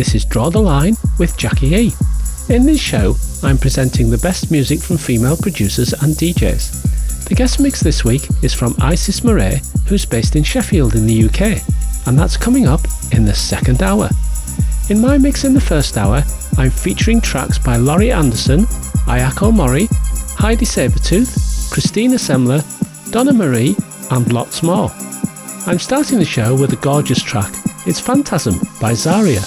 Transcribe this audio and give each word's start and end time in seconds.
This 0.00 0.14
is 0.14 0.24
Draw 0.24 0.48
the 0.48 0.62
Line 0.62 0.96
with 1.18 1.36
Jackie 1.36 1.74
E. 1.74 1.92
In 2.48 2.64
this 2.64 2.80
show, 2.80 3.16
I'm 3.42 3.58
presenting 3.58 4.08
the 4.08 4.16
best 4.16 4.50
music 4.50 4.80
from 4.80 4.96
female 4.96 5.36
producers 5.36 5.92
and 5.92 6.14
DJs. 6.14 7.26
The 7.28 7.34
guest 7.34 7.60
mix 7.60 7.82
this 7.82 8.02
week 8.02 8.26
is 8.42 8.54
from 8.54 8.74
Isis 8.80 9.22
Murray, 9.22 9.60
who's 9.86 10.06
based 10.06 10.36
in 10.36 10.42
Sheffield 10.42 10.94
in 10.94 11.06
the 11.06 11.24
UK, 11.24 11.60
and 12.06 12.18
that's 12.18 12.38
coming 12.38 12.66
up 12.66 12.80
in 13.12 13.26
the 13.26 13.34
second 13.34 13.82
hour. 13.82 14.08
In 14.88 15.02
my 15.02 15.18
mix 15.18 15.44
in 15.44 15.52
the 15.52 15.60
first 15.60 15.98
hour, 15.98 16.22
I'm 16.56 16.70
featuring 16.70 17.20
tracks 17.20 17.58
by 17.58 17.76
Laurie 17.76 18.10
Anderson, 18.10 18.60
Ayako 19.04 19.54
Mori, 19.54 19.86
Heidi 20.38 20.64
Sabertooth, 20.64 21.70
Christina 21.70 22.16
Semler, 22.16 22.64
Donna 23.12 23.34
Marie, 23.34 23.76
and 24.10 24.32
lots 24.32 24.62
more. 24.62 24.90
I'm 25.66 25.78
starting 25.78 26.18
the 26.18 26.24
show 26.24 26.54
with 26.54 26.72
a 26.72 26.76
gorgeous 26.76 27.22
track. 27.22 27.52
It's 27.84 28.00
Phantasm 28.00 28.58
by 28.80 28.94
Zaria. 28.94 29.42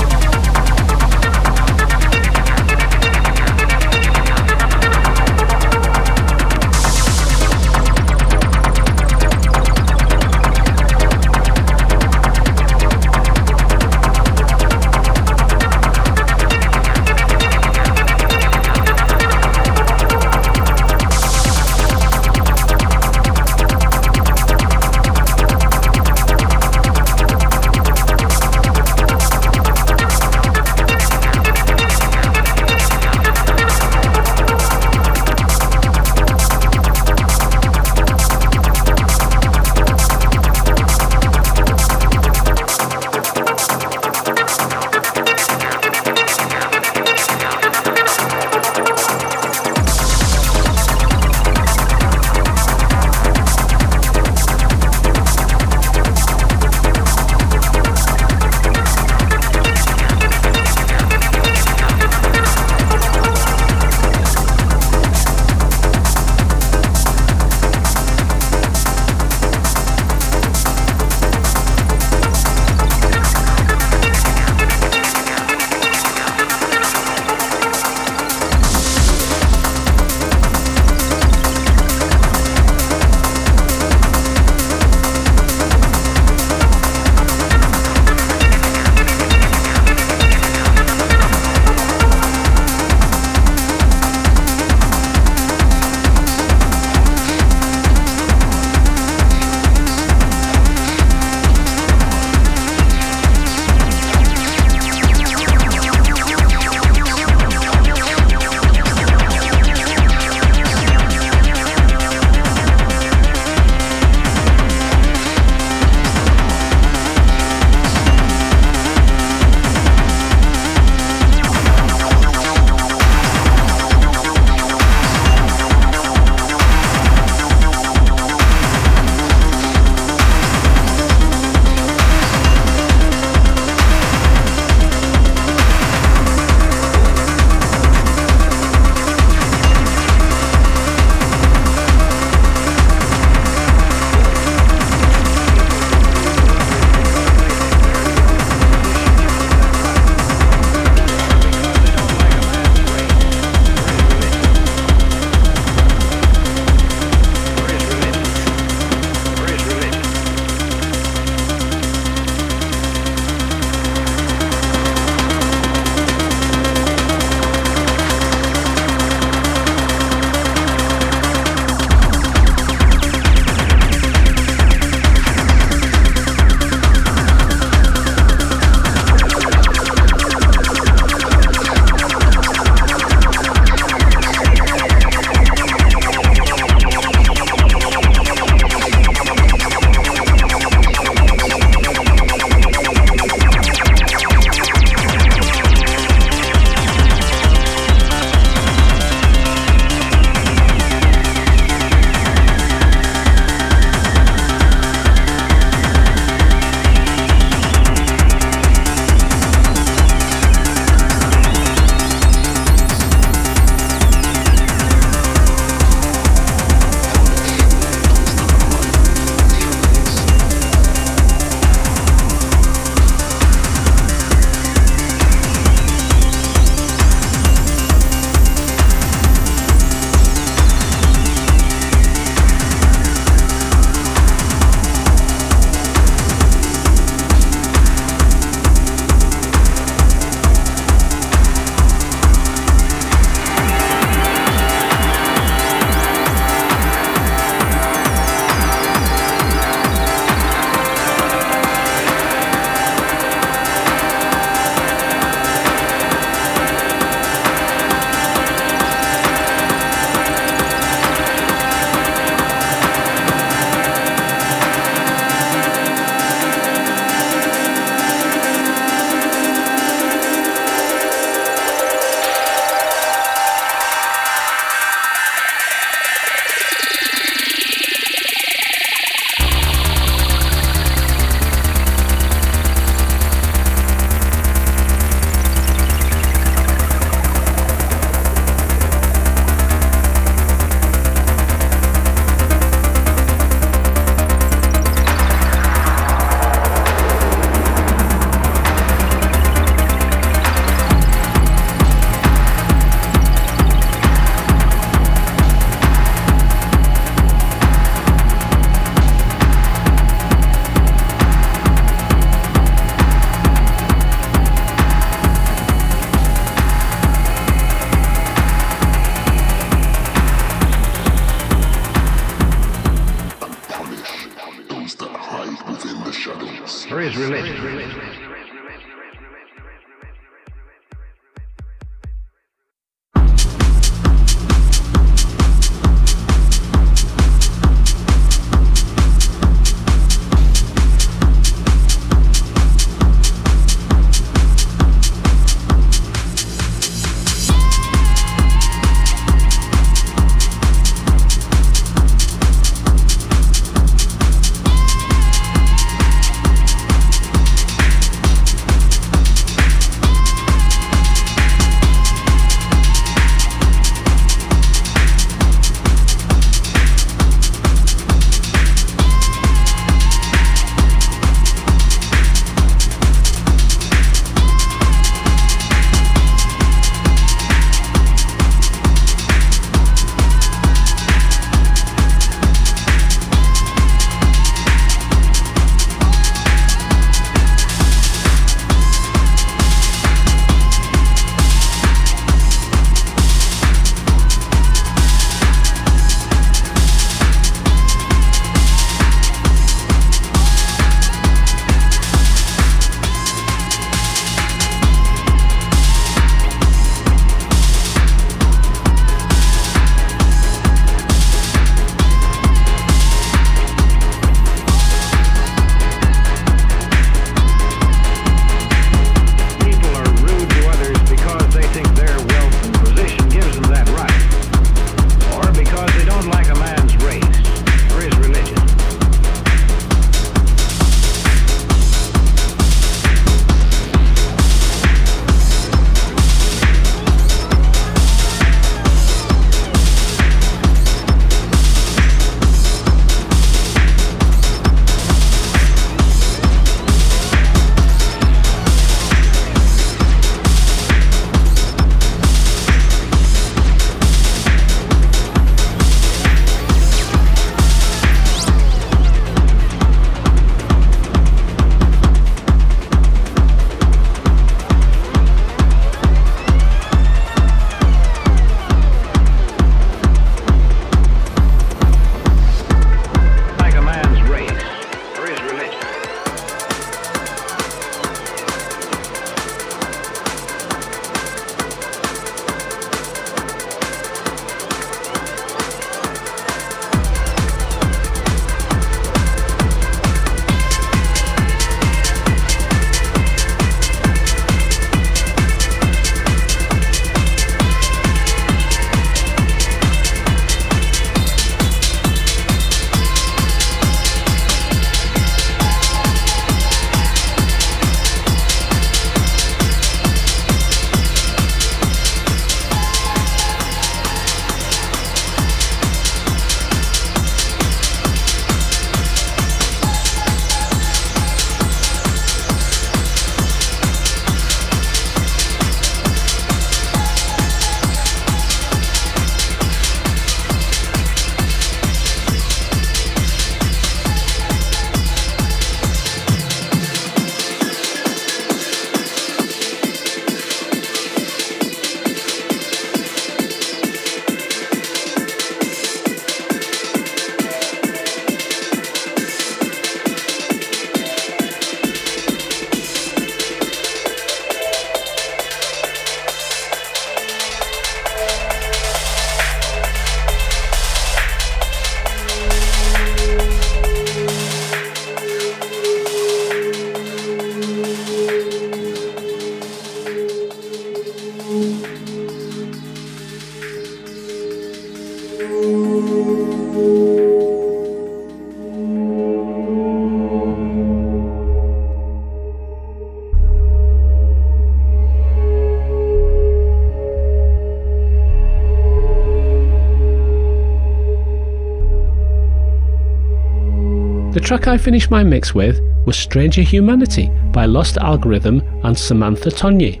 Track 594.50 594.66
I 594.66 594.78
finished 594.78 595.12
my 595.12 595.22
mix 595.22 595.54
with 595.54 595.80
was 596.06 596.18
Stranger 596.18 596.62
Humanity 596.62 597.30
by 597.52 597.66
Lost 597.66 597.98
Algorithm 597.98 598.60
and 598.82 598.98
Samantha 598.98 599.48
Tonye. 599.48 600.00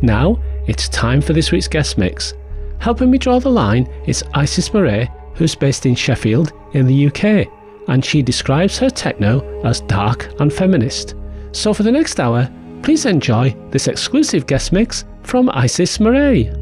Now, 0.00 0.40
it's 0.68 0.88
time 0.90 1.20
for 1.20 1.32
this 1.32 1.50
week's 1.50 1.66
guest 1.66 1.98
mix. 1.98 2.34
Helping 2.78 3.10
me 3.10 3.18
draw 3.18 3.40
the 3.40 3.50
line 3.50 3.92
is 4.06 4.22
Isis 4.32 4.72
Murray, 4.72 5.10
who's 5.34 5.56
based 5.56 5.86
in 5.86 5.96
Sheffield 5.96 6.52
in 6.72 6.86
the 6.86 7.08
UK, 7.08 7.48
and 7.88 8.04
she 8.04 8.22
describes 8.22 8.78
her 8.78 8.90
techno 8.90 9.40
as 9.64 9.80
dark 9.80 10.32
and 10.38 10.52
feminist. 10.52 11.16
So 11.50 11.74
for 11.74 11.82
the 11.82 11.90
next 11.90 12.20
hour, 12.20 12.48
please 12.84 13.06
enjoy 13.06 13.56
this 13.72 13.88
exclusive 13.88 14.46
guest 14.46 14.70
mix 14.70 15.04
from 15.24 15.50
Isis 15.52 15.98
Murray. 15.98 16.52